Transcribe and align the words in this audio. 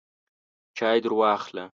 چای 0.77 0.99
درواخله! 1.01 1.63